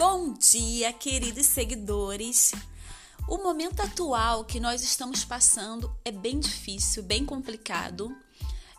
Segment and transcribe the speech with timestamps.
[0.00, 2.52] Bom dia, queridos seguidores.
[3.28, 8.10] O momento atual que nós estamos passando é bem difícil, bem complicado.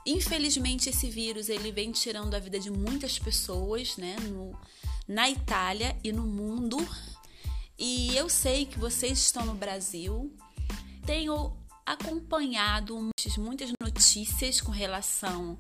[0.04, 4.60] Infelizmente, esse vírus ele vem tirando a vida de muitas pessoas, né, no,
[5.08, 6.78] na Itália e no mundo.
[7.78, 10.36] E eu sei que vocês estão no Brasil.
[11.06, 15.56] Tenho acompanhado muitas notícias com relação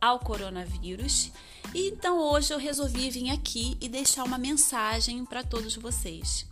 [0.00, 1.30] ao coronavírus.
[1.74, 6.46] E então hoje eu resolvi vir aqui e deixar uma mensagem para todos vocês.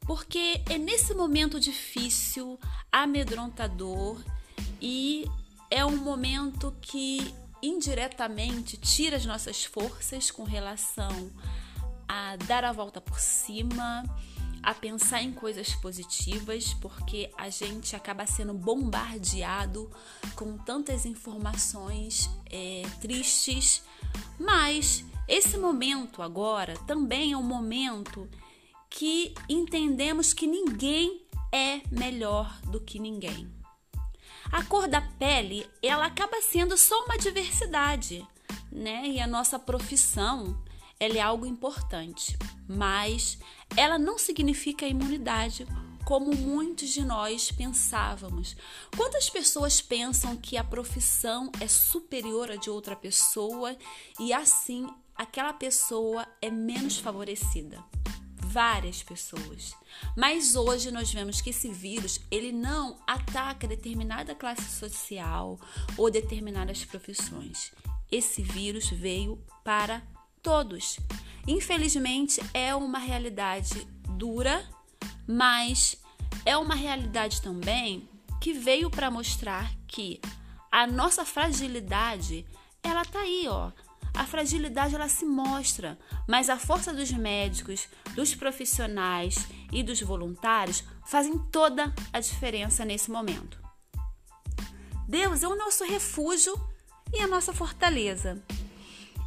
[0.00, 2.58] Porque é nesse momento difícil,
[2.90, 4.18] amedrontador
[4.80, 5.26] e
[5.70, 11.30] é um momento que indiretamente tira as nossas forças com relação
[12.08, 14.02] a dar a volta por cima,
[14.62, 19.90] a pensar em coisas positivas, porque a gente acaba sendo bombardeado
[20.34, 23.82] com tantas informações é, tristes.
[24.38, 28.28] Mas esse momento agora também é um momento
[28.90, 33.50] que entendemos que ninguém é melhor do que ninguém.
[34.50, 38.26] A cor da pele, ela acaba sendo só uma diversidade,
[38.72, 39.06] né?
[39.06, 40.58] E a nossa profissão,
[40.98, 43.38] ela é algo importante, mas
[43.76, 45.66] ela não significa imunidade
[46.08, 48.56] como muitos de nós pensávamos.
[48.96, 53.76] Quantas pessoas pensam que a profissão é superior a de outra pessoa
[54.18, 57.84] e assim aquela pessoa é menos favorecida?
[58.36, 59.74] Várias pessoas.
[60.16, 65.60] Mas hoje nós vemos que esse vírus, ele não ataca determinada classe social
[65.98, 67.70] ou determinadas profissões.
[68.10, 70.02] Esse vírus veio para
[70.42, 70.98] todos.
[71.48, 74.62] Infelizmente, é uma realidade dura,
[75.26, 75.96] mas
[76.44, 78.06] é uma realidade também
[78.38, 80.20] que veio para mostrar que
[80.70, 82.46] a nossa fragilidade,
[82.82, 83.72] ela tá aí, ó.
[84.14, 90.84] A fragilidade ela se mostra, mas a força dos médicos, dos profissionais e dos voluntários
[91.06, 93.58] fazem toda a diferença nesse momento.
[95.08, 96.54] Deus é o nosso refúgio
[97.10, 98.44] e a nossa fortaleza.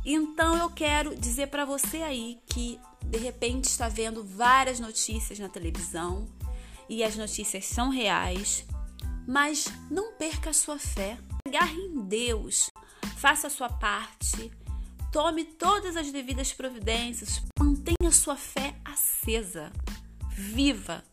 [0.03, 5.49] Então eu quero dizer para você aí que de repente está vendo várias notícias na
[5.49, 6.27] televisão
[6.89, 8.65] e as notícias são reais,
[9.27, 11.17] mas não perca a sua fé.
[11.47, 12.69] Agarre em Deus,
[13.17, 14.51] faça a sua parte,
[15.11, 19.71] tome todas as devidas providências, mantenha sua fé acesa,
[20.31, 21.03] viva,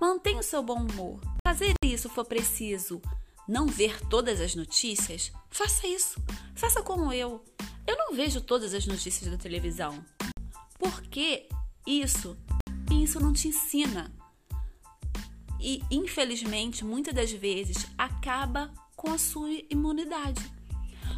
[0.00, 1.20] mantenha o seu bom humor.
[1.46, 3.00] Fazer isso for preciso,
[3.48, 6.20] não ver todas as notícias, faça isso.
[6.54, 7.44] Faça como eu.
[7.92, 10.02] Eu não vejo todas as notícias da televisão.
[10.78, 11.46] Porque
[11.86, 12.38] isso,
[12.90, 14.10] isso não te ensina.
[15.60, 20.40] E infelizmente, muitas das vezes acaba com a sua imunidade.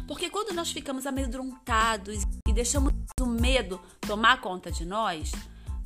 [0.05, 2.91] Porque quando nós ficamos amedrontados e deixamos
[3.21, 5.31] o medo tomar conta de nós,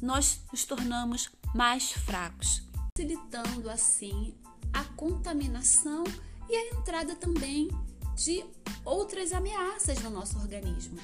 [0.01, 2.63] nós nos tornamos mais fracos,
[2.97, 4.35] facilitando assim
[4.73, 6.03] a contaminação
[6.49, 7.67] e a entrada também
[8.15, 8.43] de
[8.85, 10.97] outras ameaças no nosso organismo.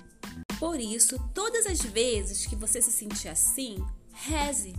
[0.59, 3.77] Por isso, todas as vezes que você se sentir assim,
[4.13, 4.73] reze.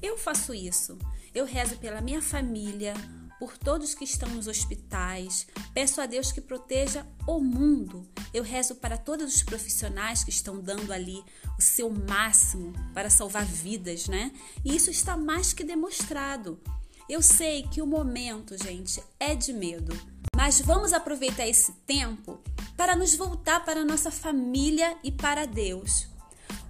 [0.00, 0.98] Eu faço isso.
[1.34, 2.94] Eu rezo pela minha família,
[3.38, 5.46] por todos que estão nos hospitais.
[5.72, 8.08] Peço a Deus que proteja o mundo.
[8.34, 11.22] Eu rezo para todos os profissionais que estão dando ali
[11.58, 14.32] o seu máximo para salvar vidas, né?
[14.64, 16.60] E isso está mais que demonstrado.
[17.08, 19.96] Eu sei que o momento, gente, é de medo.
[20.38, 22.38] Mas vamos aproveitar esse tempo
[22.76, 26.06] para nos voltar para nossa família e para Deus.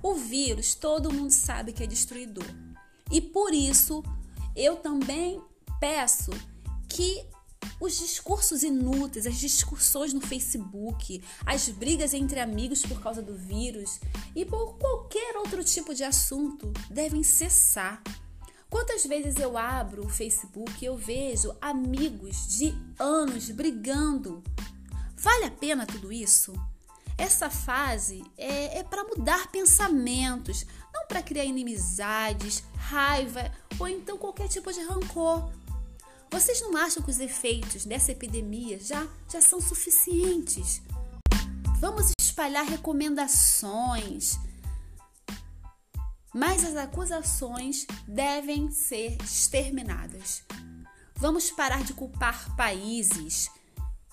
[0.02, 2.46] O vírus, todo mundo sabe que é destruidor.
[3.12, 4.02] E por isso,
[4.56, 5.38] eu também
[5.78, 6.30] peço
[6.88, 7.26] que
[7.78, 14.00] os discursos inúteis, as discussões no Facebook, as brigas entre amigos por causa do vírus
[14.34, 18.02] e por qualquer outro tipo de assunto devem cessar.
[18.70, 24.42] Quantas vezes eu abro o Facebook e eu vejo amigos de anos brigando?
[25.16, 26.52] Vale a pena tudo isso?
[27.16, 34.48] Essa fase é, é para mudar pensamentos, não para criar inimizades, raiva ou então qualquer
[34.48, 35.50] tipo de rancor.
[36.30, 40.82] Vocês não acham que os efeitos dessa epidemia já, já são suficientes?
[41.80, 44.38] Vamos espalhar recomendações,
[46.38, 50.44] mas as acusações devem ser exterminadas.
[51.16, 53.50] Vamos parar de culpar países,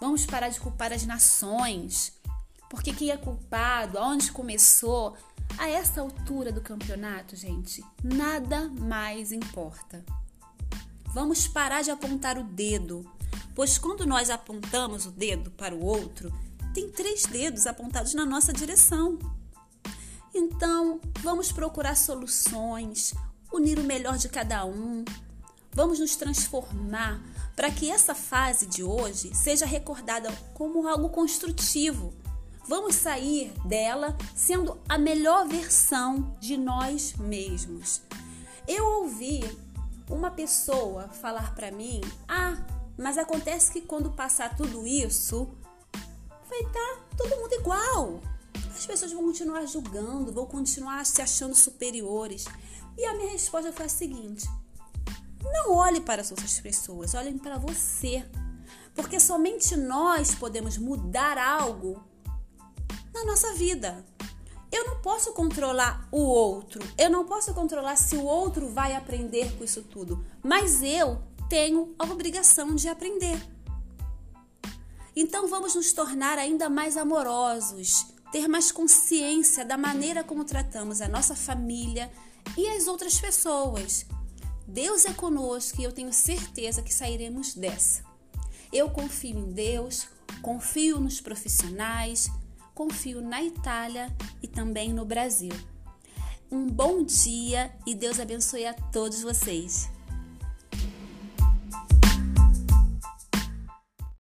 [0.02, 2.14] vamos parar de culpar as nações,
[2.68, 5.16] porque quem é culpado, aonde começou,
[5.56, 10.04] a essa altura do campeonato, gente, nada mais importa.
[11.14, 13.06] Vamos parar de apontar o dedo,
[13.54, 16.34] pois quando nós apontamos o dedo para o outro,
[16.74, 19.20] tem três dedos apontados na nossa direção.
[20.38, 23.14] Então, vamos procurar soluções,
[23.54, 25.06] unir o melhor de cada um.
[25.72, 27.24] Vamos nos transformar
[27.56, 32.14] para que essa fase de hoje seja recordada como algo construtivo.
[32.68, 38.02] Vamos sair dela sendo a melhor versão de nós mesmos.
[38.68, 39.42] Eu ouvi
[40.10, 42.58] uma pessoa falar para mim: "Ah,
[42.98, 45.48] mas acontece que quando passar tudo isso,
[46.50, 48.35] vai estar tá todo mundo igual.
[48.76, 52.46] As pessoas vão continuar julgando, vão continuar se achando superiores.
[52.98, 54.46] E a minha resposta foi a seguinte:
[55.42, 58.26] não olhe para as outras pessoas, olhem para você.
[58.94, 62.04] Porque somente nós podemos mudar algo
[63.14, 64.06] na nossa vida.
[64.72, 69.56] Eu não posso controlar o outro, eu não posso controlar se o outro vai aprender
[69.58, 73.42] com isso tudo, mas eu tenho a obrigação de aprender.
[75.16, 81.08] Então vamos nos tornar ainda mais amorosos, ter mais consciência da maneira como tratamos a
[81.08, 82.12] nossa família
[82.58, 84.06] e as outras pessoas.
[84.68, 88.04] Deus é conosco e eu tenho certeza que sairemos dessa.
[88.74, 90.10] Eu confio em Deus,
[90.42, 92.30] confio nos profissionais,
[92.74, 95.54] confio na Itália e também no Brasil.
[96.52, 99.90] Um bom dia e Deus abençoe a todos vocês.